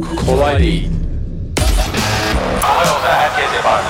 [0.00, 0.88] Kolay değil.
[2.70, 3.86] Ama yolda herkes yapardı.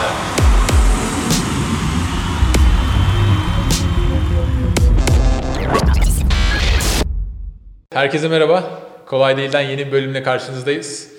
[7.92, 8.82] Herkese merhaba.
[9.06, 11.12] Kolay Değil'den yeni bir bölümle karşınızdayız.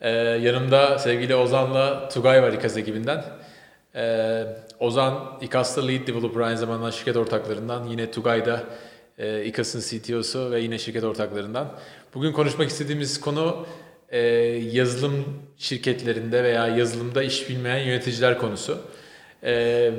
[0.00, 3.24] Ee, yanımda sevgili Ozan'la Tugay var İKAS ekibinden.
[3.94, 4.42] Ee,
[4.80, 7.84] Ozan İKAS'ta Lead Developer aynı zamanda şirket ortaklarından.
[7.84, 8.64] Yine Tugay da
[9.18, 11.72] e, İKAS'ın CTO'su ve yine şirket ortaklarından.
[12.14, 13.66] Bugün konuşmak istediğimiz konu
[14.16, 14.18] e,
[14.72, 15.24] yazılım
[15.58, 18.78] şirketlerinde veya yazılımda iş bilmeyen yöneticiler konusu.
[19.44, 19.90] E,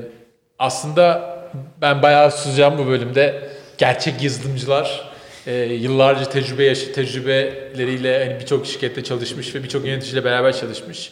[0.59, 1.38] aslında
[1.81, 3.49] ben bayağı susacağım bu bölümde.
[3.77, 5.12] Gerçek yazılımcılar
[5.48, 11.12] e, yıllarca tecrübe yaşı tecrübeleriyle hani birçok şirkette çalışmış ve birçok yöneticiyle beraber çalışmış.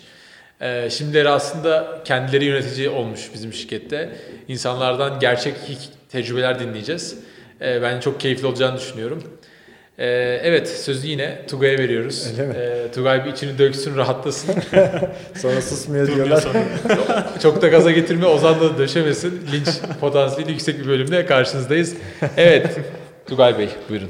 [0.62, 4.16] E, şimdileri aslında kendileri yönetici olmuş bizim şirkette.
[4.48, 5.56] İnsanlardan gerçek
[6.10, 7.20] tecrübeler dinleyeceğiz.
[7.62, 9.24] E, ben çok keyifli olacağını düşünüyorum.
[9.98, 10.06] E,
[10.44, 12.28] evet sözü yine Tugay'a veriyoruz.
[12.32, 12.54] Öyle mi?
[12.54, 14.56] E, Tugay bir içini döksün, rahatlasın.
[15.36, 16.44] Sonra susmuyor diyorlar.
[17.42, 19.42] çok da gaza getirme, Ozan da döşemesin.
[19.52, 19.68] Linç
[20.00, 21.96] potansiyeli yüksek bir bölümde karşınızdayız.
[22.38, 22.80] Evet,
[23.26, 24.10] Tugay Bey buyurun.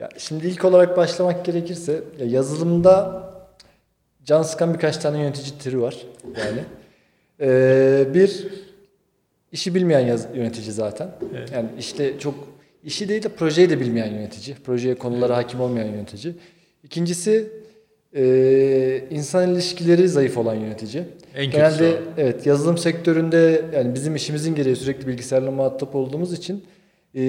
[0.00, 3.22] Ya şimdi ilk olarak başlamak gerekirse ya yazılımda
[4.24, 5.96] can sıkan birkaç tane yönetici türü var.
[6.38, 6.60] Yani
[7.40, 8.46] ee, bir
[9.52, 11.10] işi bilmeyen yaz, yönetici zaten.
[11.36, 11.52] Evet.
[11.52, 12.34] Yani işte çok
[12.84, 14.56] işi değil de projeyi de bilmeyen yönetici.
[14.56, 16.34] Projeye konulara hakim olmayan yönetici.
[16.84, 17.50] İkincisi
[18.16, 21.04] e, insan ilişkileri zayıf olan yönetici.
[21.34, 26.64] En Genelde evet yazılım sektöründe yani bizim işimizin gereği sürekli bilgisayarla muhatap olduğumuz için
[27.14, 27.22] e,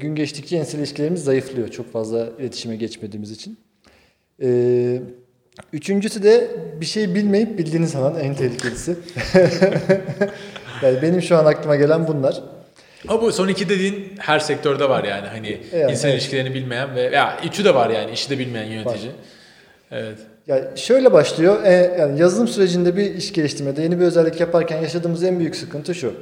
[0.00, 1.68] gün geçtikçe insan ilişkilerimiz zayıflıyor.
[1.68, 3.58] Çok fazla iletişime geçmediğimiz için.
[4.42, 5.00] E,
[5.72, 8.96] üçüncüsü de bir şey bilmeyip bildiğini sanan en tehlikelisi.
[10.82, 12.42] yani benim şu an aklıma gelen bunlar.
[13.08, 15.26] Ama bu son iki dediğin her sektörde var yani.
[15.26, 16.20] Hani Yani, insan evet.
[16.20, 19.10] ilişkilerini bilmeyen ve ya üçü de var yani işi de bilmeyen yönetici.
[19.90, 20.18] Evet.
[20.46, 21.64] Ya şöyle başlıyor.
[21.64, 25.94] E, yani yazılım sürecinde bir iş geliştirmede yeni bir özellik yaparken yaşadığımız en büyük sıkıntı
[25.94, 26.14] şu.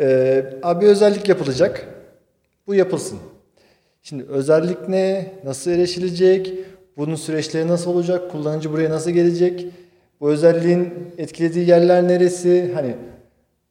[0.00, 1.86] E, abi özellik yapılacak.
[2.66, 3.18] Bu yapılsın.
[4.02, 5.32] Şimdi özellik ne?
[5.44, 6.52] Nasıl erişilecek?
[6.96, 8.30] Bunun süreçleri nasıl olacak?
[8.30, 9.66] Kullanıcı buraya nasıl gelecek?
[10.20, 12.70] Bu özelliğin etkilediği yerler neresi?
[12.74, 12.94] Hani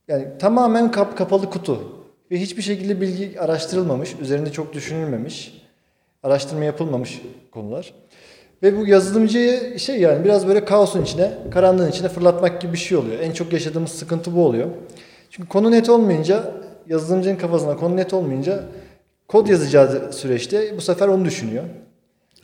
[0.07, 2.00] yani tamamen kap kapalı kutu
[2.31, 5.61] ve hiçbir şekilde bilgi araştırılmamış, üzerinde çok düşünülmemiş,
[6.23, 7.21] araştırma yapılmamış
[7.51, 7.93] konular.
[8.63, 12.97] Ve bu yazılımcıyı şey yani biraz böyle kaosun içine, karanlığın içine fırlatmak gibi bir şey
[12.97, 13.19] oluyor.
[13.19, 14.67] En çok yaşadığımız sıkıntı bu oluyor.
[15.29, 16.51] Çünkü konu net olmayınca,
[16.87, 18.63] yazılımcının kafasına konu net olmayınca
[19.27, 21.63] kod yazacağı süreçte bu sefer onu düşünüyor.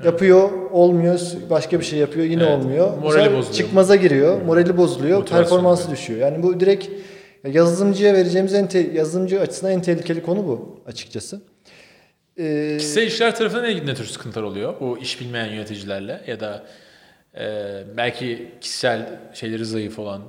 [0.03, 1.19] Yapıyor, olmuyor,
[1.49, 2.97] başka bir şey yapıyor, yine Evet, olmuyor.
[2.97, 3.53] Morali bozuluyor.
[3.53, 5.97] Çıkmaza giriyor, morali bozuluyor, Motivasyon performansı kaybı.
[5.97, 6.19] düşüyor.
[6.19, 6.87] Yani bu direkt
[7.45, 11.41] yazılımcıya vereceğimiz en te- yazılımcı açısından en tehlikeli konu bu açıkçası.
[12.39, 14.73] Ee, Kişisel ilişkiler tarafında ne, ne tür sıkıntılar oluyor?
[14.79, 16.63] Bu iş bilmeyen yöneticilerle ya da
[17.39, 17.45] e,
[17.97, 20.21] belki kişisel şeyleri zayıf olan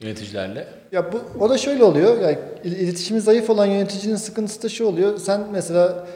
[0.00, 0.68] yöneticilerle.
[0.92, 2.20] Ya bu o da şöyle oluyor.
[2.20, 5.18] Yani il- iletişimi zayıf olan yöneticinin sıkıntısı da şu oluyor.
[5.18, 6.06] Sen mesela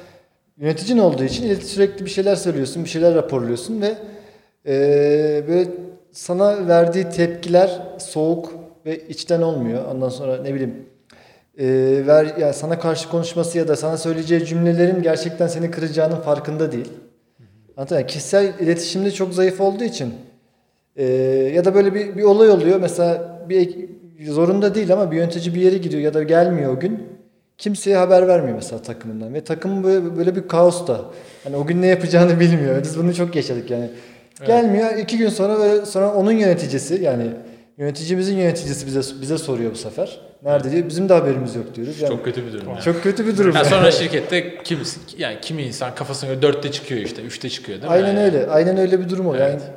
[0.59, 3.95] yöneticin olduğu için ilet- sürekli bir şeyler söylüyorsun, bir şeyler raporluyorsun ve
[4.67, 5.69] eee, böyle
[6.13, 8.53] sana verdiği tepkiler soğuk
[8.87, 9.85] ve içten olmuyor.
[9.85, 10.75] Ondan sonra ne bileyim
[11.59, 16.73] eee, ver yani sana karşı konuşması ya da sana söyleyeceği cümlelerin gerçekten seni kıracağının farkında
[16.73, 16.89] değil.
[17.77, 18.07] Anladın mı?
[18.07, 20.15] Kişisel iletişimde çok zayıf olduğu için
[20.97, 21.05] ee,
[21.55, 22.81] ya da böyle bir, bir olay oluyor.
[22.81, 23.89] Mesela bir
[24.29, 27.03] zorunda değil ama bir yönetici bir yere gidiyor ya da gelmiyor o gün.
[27.59, 31.01] Kimseye haber vermiyor mesela takımından ve takım böyle, böyle bir kaosta.
[31.45, 32.83] Hani o gün ne yapacağını bilmiyor.
[32.83, 33.91] Biz bunu çok yaşadık yani.
[34.47, 34.97] Gelmiyor.
[34.99, 37.31] iki gün sonra böyle sonra onun yöneticisi yani
[37.79, 40.21] yöneticimizin yöneticisi bize bize soruyor bu sefer.
[40.43, 40.89] Nerede diyor.
[40.89, 42.01] Bizim de haberimiz yok diyoruz.
[42.01, 42.69] Yani Çok kötü bir durum.
[42.69, 42.81] yani.
[42.81, 43.55] çok kötü bir durum.
[43.57, 47.91] Ya sonra şirkette kimisi yani kimi insan kafasına göre dörtte çıkıyor işte, üçte çıkıyor değil
[47.91, 47.95] mi?
[47.95, 48.47] Aynen Yani öyle.
[48.47, 49.47] Aynen öyle bir durum oluyor.
[49.47, 49.61] Evet.
[49.63, 49.73] Yani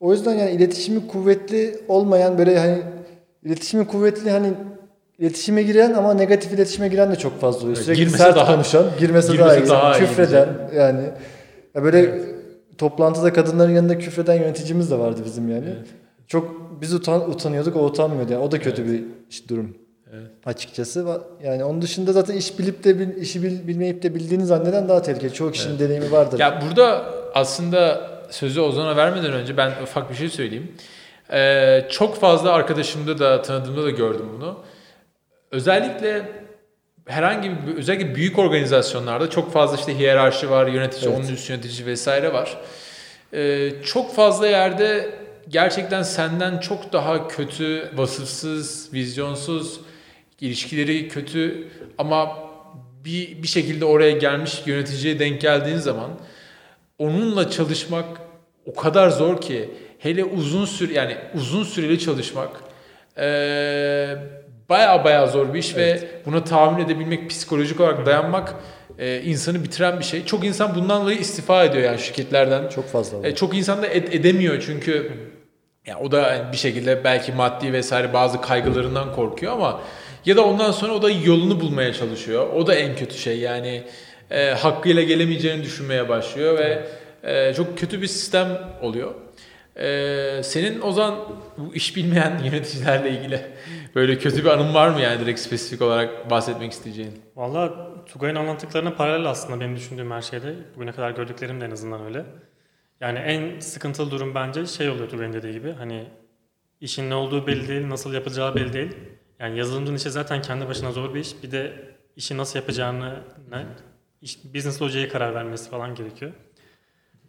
[0.00, 2.78] o yüzden yani iletişimi kuvvetli olmayan böyle hani
[3.44, 4.52] iletişimi kuvvetli hani
[5.18, 7.76] iletişime giren ama negatif iletişime giren de çok fazla oluyor.
[7.76, 9.68] Evet, Sürekli girmese sert daha- konuşan, girmese, girmese daha iyi.
[9.68, 11.02] daha iyi küfreden yani
[11.74, 12.20] ya böyle
[12.78, 15.64] toplantıda kadınların yanında küfreden yöneticimiz de vardı bizim yani.
[15.66, 15.86] Evet.
[16.30, 18.32] Çok biz utan, utanıyorduk, o utanmıyordu.
[18.32, 19.76] Yani o da kötü bir iş- durum
[20.12, 20.30] Evet.
[20.44, 21.20] açıkçası.
[21.44, 25.02] Yani onun dışında zaten iş bilip de bil- işi bil- bilmeyip de bildiğini zanneden daha
[25.02, 25.32] tehlikeli.
[25.34, 26.38] Çoğu kişinin deneyimi vardır.
[26.38, 27.04] Ya burada
[27.34, 30.72] aslında sözü Ozan'a vermeden önce ben ufak bir şey söyleyeyim.
[31.32, 34.58] Ee, çok fazla arkadaşımda da tanıdığımda da gördüm bunu.
[35.50, 36.22] Özellikle
[37.06, 41.18] herhangi bir özellikle büyük organizasyonlarda çok fazla işte hiyerarşi var, yönetici, Evet.
[41.24, 42.56] onun üst yönetici vesaire var.
[43.34, 45.19] Ee, çok fazla yerde
[45.50, 49.80] gerçekten senden çok daha kötü, vasıfsız, vizyonsuz,
[50.40, 51.68] ilişkileri kötü
[51.98, 52.36] ama
[53.04, 56.10] bir bir şekilde oraya gelmiş yöneticiye denk geldiğin zaman
[56.98, 58.04] onunla çalışmak
[58.66, 62.50] o kadar zor ki hele uzun süre yani uzun süreli çalışmak
[63.18, 64.18] eee
[64.68, 68.54] baya baya zor bir iş ve buna tahammül edebilmek, psikolojik olarak dayanmak
[68.98, 70.24] eee, insanı bitiren bir şey.
[70.24, 72.68] Çok insan bundan dolayı istifa ediyor yani şirketlerden.
[72.68, 73.28] Çok fazla.
[73.28, 75.12] E, çok insan da ed- edemiyor çünkü
[75.90, 79.80] ya o da yani bir şekilde belki maddi vesaire bazı kaygılarından korkuyor ama
[80.24, 82.52] ya da ondan sonra o da yolunu bulmaya çalışıyor.
[82.52, 83.84] O da en kötü şey yani
[84.30, 86.86] e, hakkıyla gelemeyeceğini düşünmeye başlıyor ve
[87.22, 88.48] e, çok kötü bir sistem
[88.82, 89.14] oluyor.
[89.76, 91.14] E, senin Ozan
[91.58, 93.40] bu iş bilmeyen yöneticilerle ilgili
[93.94, 97.12] böyle kötü bir anın var mı yani direkt spesifik olarak bahsetmek isteyeceğin?
[97.36, 100.54] Valla Tugay'ın anlattıklarına paralel aslında benim düşündüğüm her şeyde.
[100.76, 102.24] Bugüne kadar gördüklerim de en azından öyle.
[103.00, 105.72] Yani en sıkıntılı durum bence şey oluyor Tugay'ın dediği gibi.
[105.72, 106.06] Hani
[106.80, 108.92] işin ne olduğu belli değil, nasıl yapacağı belli değil.
[109.38, 111.42] Yani yazılımcının işi zaten kendi başına zor bir iş.
[111.42, 111.72] Bir de
[112.16, 113.20] işi nasıl yapacağını,
[113.50, 113.66] ne,
[114.22, 116.32] iş, business logiğe karar vermesi falan gerekiyor.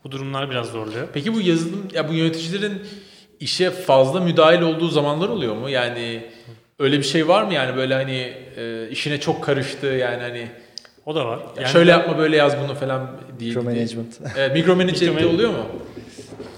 [0.03, 1.07] Bu durumlar biraz zorluyor.
[1.13, 2.81] Peki bu yazılım ya bu yöneticilerin
[3.39, 5.69] işe fazla müdahil olduğu zamanlar oluyor mu?
[5.69, 6.29] Yani
[6.79, 10.51] öyle bir şey var mı yani böyle hani e, işine çok karıştı yani hani
[11.06, 11.38] O da var.
[11.38, 13.50] ya Yani şöyle yapma böyle yaz bunu falan diye.
[13.50, 14.19] Micromanagement.
[14.38, 15.65] Evet, micromanagement Microman- oluyor mu?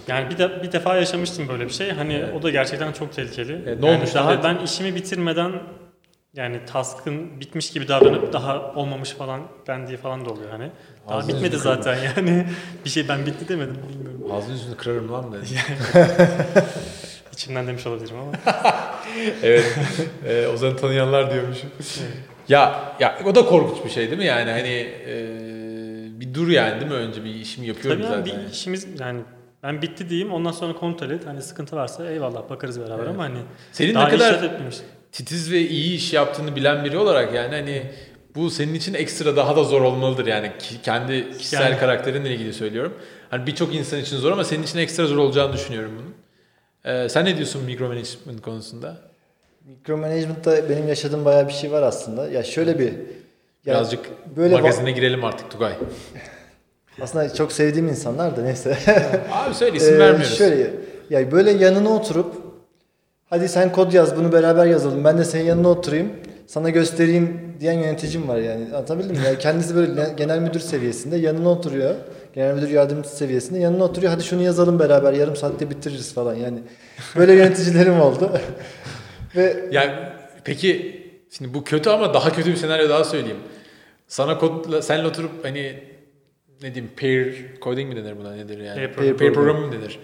[0.08, 1.92] Yani bir, de, bir defa yaşamıştım böyle bir şey.
[1.92, 3.62] Hani o da gerçekten çok tehlikeli.
[3.68, 5.52] Evet, ne yani olmuş Daha ben işimi bitirmeden
[6.34, 10.70] yani task'ın bitmiş gibi davranıp daha olmamış falan dendiği falan da oluyor hani.
[11.10, 12.48] Daha Ağzını bitmedi zaten yani.
[12.86, 14.32] bir şey ben bitti demedim bilmiyorum.
[14.32, 15.46] Ağzını yüzünü kırarım lan dedi.
[17.34, 18.32] İçimden demiş olabilirim ama.
[19.44, 19.78] evet.
[20.28, 21.70] E, Ozan'ı tanıyanlar diyormuşum.
[22.50, 26.80] Ya ya o da korkunç bir şey değil mi yani hani e, bir dur yani
[26.82, 28.46] değil mi önce bir işimi yapıyorum Tabii yani zaten.
[28.48, 29.22] bir işimiz yani
[29.64, 31.26] ben bitti diyeyim ondan sonra kontrol et.
[31.28, 33.08] Hani sıkıntı varsa eyvallah bakarız beraber Evet.
[33.10, 33.38] ama hani
[33.72, 34.40] Senin daha ne kadar
[35.12, 37.92] titiz ve iyi iş yaptığını bilen biri olarak yani hani
[38.36, 42.54] bu senin için ekstra daha da zor olmalıdır yani ki- kendi kişisel Yani- karakterinle ilgili
[42.54, 42.94] söylüyorum.
[43.30, 46.14] Hani birçok insan için zor ama senin için ekstra zor olacağını düşünüyorum bunun.
[46.86, 48.98] Ee, sen ne diyorsun micromanagement konusunda?
[49.68, 52.30] Micromanagement'ta benim yaşadığım bayağı bir şey var aslında.
[52.30, 52.94] Ya şöyle bir ya
[53.66, 54.00] Birazcık
[54.38, 55.74] böyle magazine girelim artık Tugay.
[57.02, 58.78] aslında çok sevdiğim insanlar da neyse.
[59.32, 60.38] Abi söyle isim Ee, vermiyoruz.
[60.38, 60.72] Şöyle
[61.10, 62.36] ya böyle yanına oturup
[63.30, 66.10] hadi sen kod yaz bunu beraber yazalım ben de senin yanına oturayım
[66.48, 69.22] sana göstereyim diyen yöneticim var yani anlatabildim mi?
[69.26, 71.96] Yani kendisi böyle genel müdür seviyesinde yanına oturuyor.
[72.36, 74.14] Genel müdür yardımcısı seviyesinde yanına oturuyor.
[74.14, 76.60] Hadi şunu yazalım beraber yarım saatte bitiririz falan yani.
[77.16, 78.32] Böyle yöneticilerim oldu.
[79.36, 79.92] Ve Yani
[80.44, 81.02] peki
[81.38, 83.40] şimdi bu kötü ama daha kötü bir senaryo daha söyleyeyim.
[84.08, 85.84] Sana kodla senle oturup hani
[86.62, 88.76] ne diyeyim pair coding mi denir buna nedir yani?
[88.76, 89.34] Pair Pair, programming.
[89.36, 90.00] programming mi denir?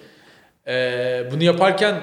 [0.68, 1.96] Ee, bunu yaparken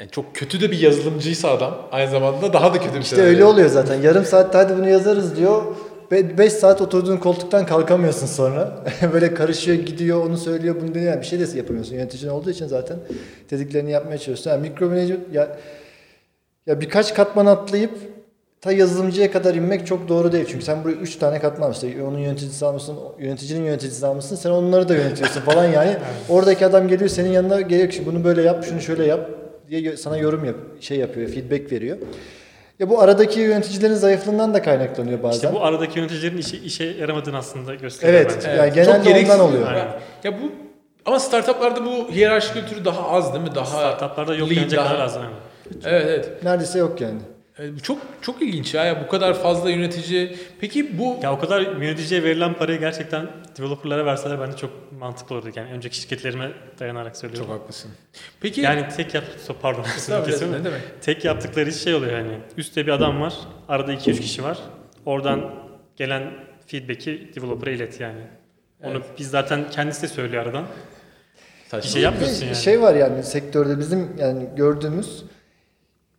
[0.00, 3.32] yani çok kötü de bir yazılımcıysa adam aynı zamanda daha da kötü bir işte senaryo.
[3.32, 4.02] öyle oluyor zaten.
[4.02, 5.62] Yarım saatte hadi bunu yazarız diyor.
[6.10, 8.84] 5 saat oturduğun koltuktan kalkamıyorsun sonra.
[9.12, 11.12] Böyle karışıyor, gidiyor, onu söylüyor, bunu deniyor.
[11.12, 11.94] Yani bir şey de yapamıyorsun.
[11.94, 12.96] Yöneticin olduğu için zaten
[13.50, 14.50] dediklerini yapmaya çalışıyorsun.
[14.50, 15.58] Yani mikromanagement ya
[16.66, 17.90] ya birkaç katman atlayıp
[18.60, 20.46] ta yazılımcıya kadar inmek çok doğru değil.
[20.50, 24.36] Çünkü sen buraya 3 tane katman işte onun yöneticisi almışsın, yöneticinin yöneticisi almışsın.
[24.36, 25.96] Sen onları da yönetiyorsun falan yani.
[26.28, 29.30] Oradaki adam geliyor senin yanına geliyor ki bunu böyle yap, şunu şöyle yap
[29.68, 31.96] diye sana yorum yap, şey yapıyor, feedback veriyor.
[32.78, 35.36] Ya bu aradaki yöneticilerin zayıflığından da kaynaklanıyor bazen.
[35.48, 38.34] İşte bu aradaki yöneticilerin işe, işe yaramadığını aslında gösteriyor Evet.
[38.36, 38.50] bence.
[38.50, 39.72] Yani genelde gereksiz ondan oluyor.
[39.72, 40.52] Ya, ya bu
[41.06, 43.54] ama startuplarda bu hiyerarşi kültürü daha az değil mi?
[43.54, 45.26] Daha Startuplarda yok denecek daha- kadar az yani.
[45.84, 46.44] Evet evet.
[46.44, 47.18] Neredeyse yok yani.
[47.58, 48.84] Bu çok çok ilginç ya.
[48.84, 50.36] ya bu kadar fazla yönetici.
[50.60, 55.48] Peki bu Ya o kadar yöneticiye verilen parayı gerçekten developerlara verseler bence çok mantıklı olurdu.
[55.56, 56.50] Yani önceki şirketlerime
[56.80, 57.46] dayanarak söylüyorum.
[57.50, 57.90] çok haklısın.
[58.40, 59.24] Peki Yani tek yap
[59.62, 59.82] pardon
[60.26, 60.52] kesiyorum.
[60.52, 60.80] ne demek?
[61.00, 62.38] Tek yaptıkları iş şey oluyor yani.
[62.56, 63.34] Üstte bir adam var.
[63.68, 64.58] Arada 2-3 kişi var.
[65.06, 65.54] Oradan
[65.96, 66.22] gelen
[66.66, 68.20] feedback'i developer'a ilet yani.
[68.82, 69.04] Onu Evet.
[69.18, 70.64] biz zaten kendisi de söylüyor aradan.
[71.68, 71.86] Saçma.
[71.88, 72.56] Bir şey yapmıyorsun Bir yani.
[72.56, 75.24] Şey var yani sektörde bizim yani gördüğümüz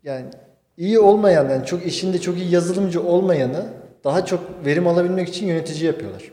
[0.03, 0.25] yani
[0.77, 3.65] iyi olmayan yani çok işinde çok iyi yazılımcı olmayanı
[4.03, 6.23] daha çok verim alabilmek için yönetici yapıyorlar.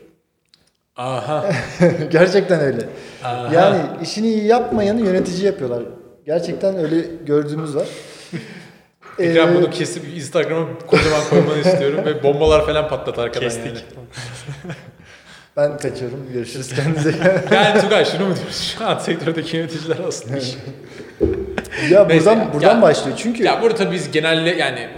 [0.95, 1.45] Aha.
[2.11, 2.89] Gerçekten öyle.
[3.23, 3.53] Aha.
[3.53, 5.83] Yani işini iyi yapmayanı yönetici yapıyorlar.
[6.25, 7.87] Gerçekten öyle gördüğümüz var.
[9.19, 13.65] Ekran Ee, bunu kesip Instagram'a kocaman koymanı istiyorum ve bombalar falan patlat arkadan Kestik.
[13.65, 13.79] yani.
[15.57, 16.27] Ben kaçıyorum.
[16.33, 17.13] Görüşürüz kendinize.
[17.51, 18.77] Yani Tugay şunu mu diyorsun?
[18.77, 20.37] Şu an sektördeki yöneticiler aslında.
[21.91, 23.17] Ya buradan ya- buradan ya- başlıyor.
[23.21, 24.89] Çünkü Ya burada tabii biz genelde yani e,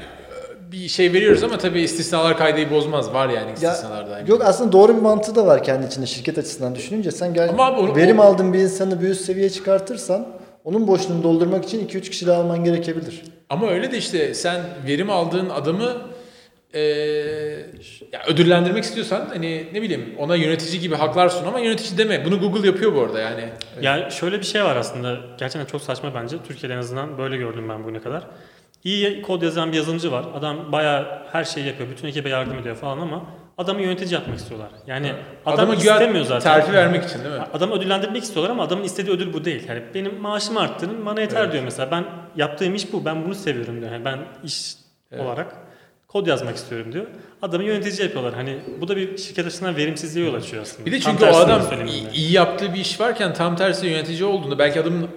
[0.72, 3.14] bir şey veriyoruz ama tabii istisnalar kaydeyi bozmaz.
[3.14, 4.20] Var yani Ya, istisnalar da.
[4.28, 7.66] yok aslında doğru bir mantığı da var kendi içinde şirket açısından düşününce sen gel Ama
[7.66, 10.28] abi onu- verim o- aldığın bir insanı bir üst seviyeye çıkartırsan
[10.64, 13.24] onun boşluğunu doldurmak için 2-3 kişi daha alman gerekebilir.
[13.50, 15.94] Ama öyle de işte sen verim aldığın adamı
[16.74, 16.82] e,
[18.14, 22.26] ya ödüllendirmek istiyorsan hani ne bileyim ona yönetici gibi haklar sun ama yönetici deme.
[22.26, 23.50] Bunu Google yapıyor bu arada yani.
[23.82, 25.18] Ya şöyle bir şey var aslında.
[25.38, 26.38] Gerçekten çok saçma bence.
[26.48, 28.24] Türkiye'de en azından böyle gördüm ben bugüne kadar.
[28.84, 30.26] İyi kod yazan bir yazılımcı var.
[30.36, 31.90] Adam bayağı her şeyi yapıyor.
[31.90, 33.26] Bütün ekibe yardım ediyor falan ama
[33.58, 34.70] adamı yönetici yapmak istiyorlar.
[34.88, 35.14] Yani
[35.46, 36.54] adam Adama güya istemiyor zaten.
[36.54, 37.42] terfi vermek için değil mi?
[37.54, 39.68] Adamı ödüllendirmek istiyorlar ama adamın istediği ödül bu değil.
[39.68, 41.92] Yani benim maaşımı arttırın bana yeter diyor mesela.
[41.92, 42.06] Ben
[42.36, 43.06] yaptığım iş bu.
[43.06, 43.92] Ben bunu seviyorum diyor.
[43.92, 44.74] Yani ben iş
[45.20, 45.56] olarak
[46.14, 47.06] kod yazmak istiyorum diyor.
[47.42, 48.34] Adamı yönetici yapıyorlar.
[48.34, 50.86] Hani bu da bir şirket açısından verimsizliğe yol açıyor aslında.
[50.86, 54.60] Bir de çünkü o adam iyi, iyi yaptığı bir iş varken tam tersi yönetici olduğunda
[54.60, 55.08] belki adamın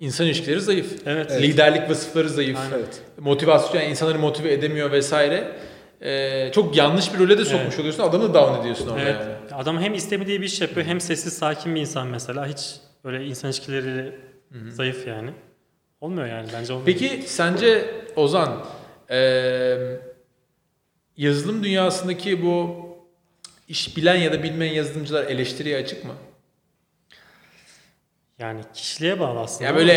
[0.00, 0.92] insan ilişkileri zayıf.
[1.06, 1.30] Evet.
[1.42, 2.58] Liderlik vasıfları zayıf.
[2.58, 2.74] Aynen.
[2.78, 3.02] Evet.
[3.18, 5.52] Motivasyon yani insanları motive edemiyor vesaire.
[6.00, 7.80] Ee, çok yanlış bir role de sokmuş Evet.
[7.80, 8.02] oluyorsun.
[8.02, 9.16] Adamı down ediyorsun orada Evet.
[9.20, 9.62] yani.
[9.62, 12.46] Adam hem istemediği bir iş yapıyor hem sessiz sakin bir insan mesela.
[12.46, 14.14] Hiç böyle insan ilişkileri
[14.68, 15.30] zayıf yani.
[16.00, 16.86] Olmuyor yani bence olmuyor.
[16.86, 17.84] Peki sence
[18.16, 18.64] Ozan
[19.10, 20.00] eee,
[21.16, 22.76] yazılım dünyasındaki bu
[23.68, 26.14] iş bilen ya da bilmeyen yazılımcılar eleştiriye açık mı?
[28.38, 29.70] Yani kişiliğe bağlı aslında.
[29.70, 29.92] Ya böyle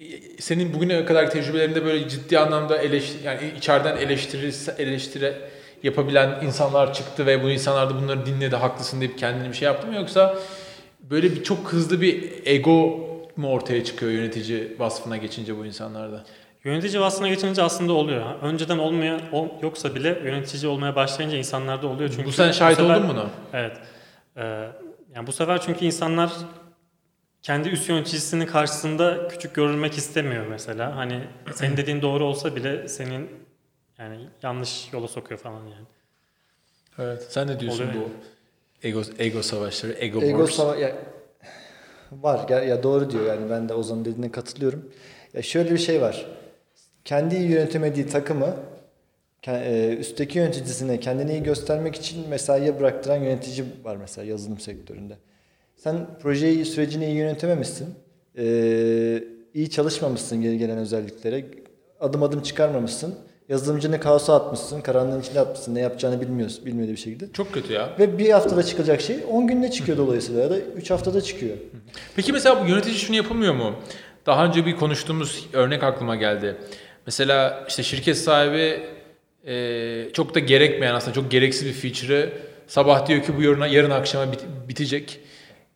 [0.00, 0.06] e,
[0.38, 5.34] senin bugüne kadar tecrübelerinde böyle ciddi anlamda eleştiri yani içeriden eleştiri eleştiri
[5.82, 9.86] yapabilen insanlar çıktı ve bu insanlar da bunları dinledi haklısın deyip kendini bir şey yaptı
[9.86, 10.38] mı yoksa
[11.00, 16.24] böyle bir çok hızlı bir ego mu ortaya çıkıyor yönetici vasfına geçince bu insanlarda?
[16.66, 18.24] Yönetici vasfına geçince aslında oluyor.
[18.42, 22.10] Önceden olmayan ol- yoksa bile yönetici olmaya başlayınca insanlarda oluyor.
[22.10, 23.30] Çünkü bu sen şahit sefer- oldun mu buna?
[23.52, 23.76] Evet.
[24.36, 24.42] Ee,
[25.14, 26.32] yani bu sefer çünkü insanlar
[27.42, 30.96] kendi üst yöneticisinin karşısında küçük görülmek istemiyor mesela.
[30.96, 31.20] Hani
[31.54, 33.30] senin dediğin doğru olsa bile senin
[33.98, 35.86] yani yanlış yola sokuyor falan yani.
[36.98, 37.26] Evet.
[37.30, 38.10] Sen ne diyorsun Oluyor bu
[38.88, 40.56] ego ego savaşları, ego, Ego wars?
[40.58, 40.92] sava- ya,
[42.12, 44.92] var ya, ya doğru diyor yani ben de Ozan'ın dediğine katılıyorum.
[45.34, 46.26] Ya şöyle bir şey var.
[47.06, 48.56] Kendi iyi yönetemediği takımı
[49.48, 55.14] e, üstteki yöneticisine kendini iyi göstermek için mesaiye bıraktıran yönetici var mesela yazılım sektöründe.
[55.76, 57.94] Sen projeyi sürecini iyi yönetememişsin.
[58.38, 61.44] Ee, iyi çalışmamışsın geri gelen özelliklere.
[62.00, 63.14] Adım adım çıkarmamışsın.
[63.48, 64.80] Yazılımcını kaosa atmışsın.
[64.80, 65.74] Karanlığın içine atmışsın.
[65.74, 66.66] Ne yapacağını bilmiyorsun.
[66.66, 67.32] Bilmediği bir şekilde.
[67.32, 67.90] Çok kötü ya.
[67.98, 71.56] Ve bir haftada çıkacak şey 10 günde çıkıyor dolayısıyla ya da 3 haftada çıkıyor.
[72.16, 73.74] Peki mesela bu yönetici şunu yapamıyor mu?
[74.26, 76.56] Daha önce bir konuştuğumuz örnek aklıma geldi.
[77.06, 78.80] Mesela işte şirket sahibi
[79.46, 82.32] e, çok da gerekmeyen aslında çok gereksiz bir feature'ı
[82.66, 85.20] sabah diyor ki bu yarın, yarın akşama bit- bitecek.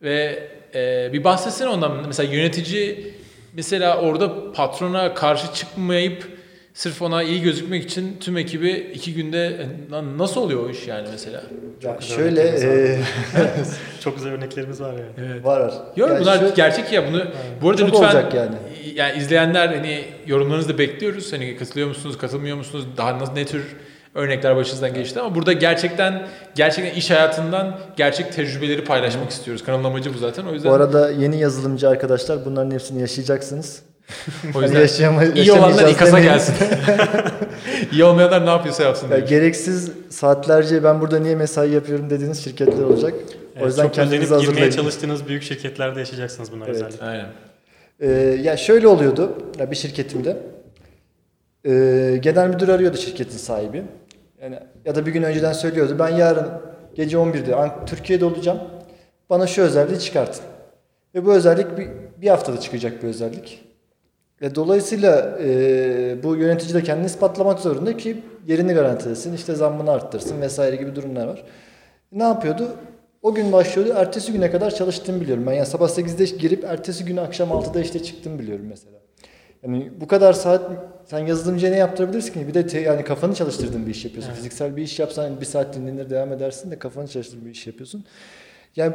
[0.03, 2.03] Ve e, bir bahsetsene ondan.
[2.07, 3.15] Mesela yönetici
[3.53, 6.29] mesela orada patrona karşı çıkmayıp
[6.75, 9.47] sırf ona iyi gözükmek için tüm ekibi iki günde
[9.93, 11.43] e, nasıl oluyor o iş yani mesela?
[11.83, 12.99] Ya güzel şöyle e,
[14.01, 15.45] Çok güzel örneklerimiz var yani.
[15.45, 15.75] var var.
[15.97, 17.25] Yok Ya bunlar şöyle- gerçek ya bunu
[17.63, 18.55] bu arada Çok lütfen olacak yani.
[18.95, 21.33] Yani izleyenler hani yorumlarınızı da bekliyoruz.
[21.33, 22.85] Hani katılıyor musunuz, katılmıyor musunuz?
[22.97, 23.63] Daha nasıl ne tür
[24.15, 29.65] örnekler başınızdan geçti ama burada gerçekten gerçekten iş hayatından gerçek tecrübeleri paylaşmak istiyoruz.
[29.65, 30.45] Kanalın amacı bu zaten.
[30.47, 33.83] O yüzden Bu arada yeni yazılımcı arkadaşlar bunların hepsini yaşayacaksınız.
[34.55, 36.55] o Hani yüzden yaşayama- iyi olanlar ikasa gelsin.
[37.93, 39.11] iyi olmayanlar ne yapıyorsa yapsın.
[39.11, 43.15] Ya gereksiz saatlerce ben burada niye mesai yapıyorum dediğiniz şirketler olacak.
[43.63, 44.73] o yüzden çok kendinizi özenip girmeye hazırlayın.
[44.77, 46.83] çalıştığınız büyük şirketlerde yaşayacaksınız bunları Evet.
[46.83, 47.07] özellikle.
[47.07, 47.27] Aynen.
[48.01, 48.11] Ee,
[48.43, 50.37] ya şöyle oluyordu ya bir şirketimde.
[51.67, 53.83] Ee, genel müdür arıyordu şirketin sahibi.
[54.43, 55.97] Yani ya da bir gün önceden söylüyordu.
[55.99, 56.49] Ben yarın
[56.95, 58.61] gece 11'de Ank- Türkiye'de olacağım.
[59.31, 60.45] Bana şu özelliği çıkartın.
[61.15, 61.89] Ve bu özellik bir,
[62.23, 63.65] bir haftada çıkacak bir özellik.
[64.43, 70.41] Ve dolayısıyla e, bu yönetici de kendini ispatlamak zorunda ki yerini garantilesin, işte zammını arttırsın
[70.41, 71.45] vesaire gibi durumlar var.
[72.13, 72.69] Ne yapıyordu?
[73.23, 73.93] O gün başlıyordu.
[73.97, 75.47] Ertesi güne kadar çalıştığımı biliyorum.
[75.47, 78.97] Ben yani sabah 8'de girip ertesi günü akşam 6'da işte çıktım biliyorum mesela.
[79.63, 80.71] Yani bu kadar saat
[81.07, 82.49] sen yazılımcıya ne yaptırabilirsin ki?
[82.49, 84.29] Bir de te- yani kafanı çalıştırdığın bir iş yapıyorsun.
[84.31, 84.37] Evet.
[84.39, 88.05] Fiziksel bir iş yapsan bir saat dinlenir devam edersin de kafanı çalıştırdığın bir iş yapıyorsun.
[88.77, 88.95] Yani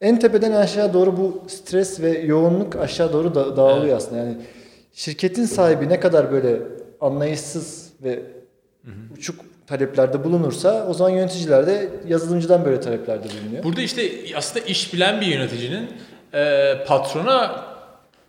[0.00, 4.16] en tepeden aşağı doğru bu stres ve yoğunluk aşağı doğru da- dağılıyor aslında.
[4.16, 4.36] Yani
[4.92, 6.56] şirketin sahibi ne kadar böyle
[7.00, 8.22] anlayışsız ve
[9.18, 13.64] uçuk taleplerde bulunursa o zaman yöneticiler de yazılımcıdan böyle taleplerde bulunuyor.
[13.64, 15.90] Burada işte aslında iş bilen bir yöneticinin
[16.34, 17.64] e, patrona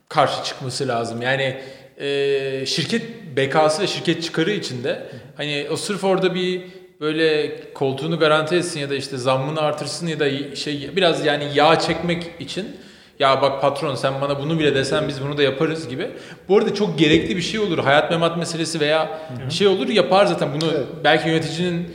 [0.09, 1.21] karşı çıkması lazım.
[1.21, 1.57] Yani
[1.97, 3.03] e, şirket
[3.35, 5.05] bekası ve şirket çıkarı içinde
[5.37, 6.61] hani o sırf orada bir
[7.01, 11.79] böyle koltuğunu garanti etsin ya da işte zammını artırsın ya da şey biraz yani yağ
[11.79, 12.77] çekmek için
[13.19, 16.07] ya bak patron sen bana bunu bile desen biz bunu da yaparız gibi.
[16.49, 17.77] Bu arada çok gerekli bir şey olur.
[17.77, 19.19] Hayat memat meselesi veya
[19.49, 20.85] şey olur yapar zaten bunu Evet.
[21.03, 21.87] belki yöneticinin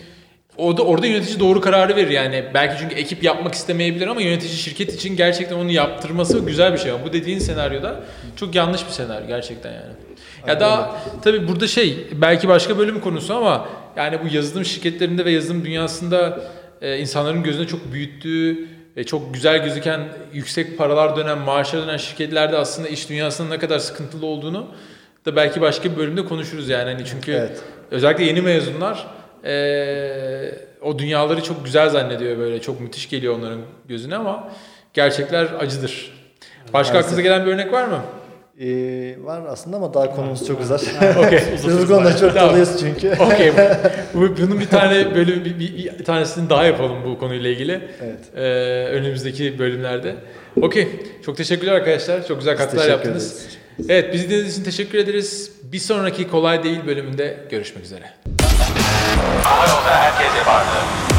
[0.57, 2.45] Orada, orada yönetici doğru kararı verir yani.
[2.55, 6.91] Belki çünkü ekip yapmak istemeyebilir ama yönetici şirket için gerçekten onu yaptırması güzel bir şey.
[6.91, 8.00] Ama bu dediğin senaryoda
[8.37, 9.83] çok yanlış bir senaryo gerçekten yani.
[9.83, 15.25] Ya Aynen daha tabii burada şey belki başka bölüm konusu ama yani bu yazılım şirketlerinde
[15.25, 16.41] ve yazılım dünyasında
[16.83, 20.00] e, insanların gözüne çok büyüttüğü ve çok güzel gözüken
[20.32, 24.66] yüksek paralar dönen, maaşlar dönen şirketlerde aslında iş dünyasının ne kadar sıkıntılı olduğunu
[25.26, 26.92] da belki başka bir bölümde konuşuruz yani.
[26.92, 27.61] Hani çünkü Evet.
[27.90, 29.06] özellikle yeni mezunlar
[29.44, 32.61] e, o dünyaları çok güzel zannediyor böyle.
[32.61, 34.50] Çok müthiş geliyor onların gözüne ama
[34.94, 36.12] gerçekler acıdır.
[36.73, 36.97] Başka Maalesef.
[36.97, 38.02] aklınıza gelen bir örnek var mı?
[38.61, 40.81] Ee, var aslında ama daha konumuz çok uzar.
[41.26, 41.40] Okey.
[41.67, 42.50] Biz bu konuda çok Tamam.
[42.50, 43.11] dalıyız çünkü.
[43.23, 43.52] Okey.
[44.14, 47.73] Bu- Bunun bir tane bölüm bir, bir, bir tanesini daha yapalım bu konuyla ilgili.
[48.02, 48.19] Evet.
[48.37, 48.40] Ee,
[48.93, 50.14] önümüzdeki bölümlerde.
[50.62, 50.88] Okey.
[51.26, 52.26] Çok teşekkürler arkadaşlar.
[52.26, 53.26] Çok güzel katkılar yaptınız.
[53.33, 53.59] ederiz.
[53.88, 55.52] Evet, bizi dinlediğiniz için teşekkür ederiz.
[55.62, 58.05] Bir sonraki Kolay Değil bölümünde görüşmek üzere.
[59.43, 61.10] Hava yolda herkes yapardı.